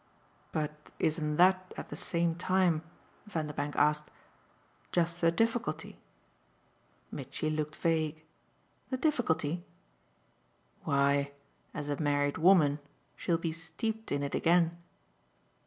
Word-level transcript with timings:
"But 0.51 0.89
isn't 0.97 1.35
that 1.35 1.75
at 1.77 1.89
the 1.89 1.95
same 1.95 2.33
time," 2.33 2.81
Vanderbank 3.27 3.75
asked, 3.75 4.09
"just 4.91 5.21
the 5.21 5.29
difficulty?" 5.31 5.99
Mitchy 7.11 7.51
looked 7.51 7.75
vague. 7.75 8.23
"The 8.89 8.97
difficulty?" 8.97 9.63
"Why 10.85 11.33
as 11.71 11.87
a 11.87 12.01
married 12.01 12.39
woman 12.39 12.79
she'll 13.15 13.37
be 13.37 13.51
steeped 13.51 14.11
in 14.11 14.23
it 14.23 14.33
again." 14.33 14.75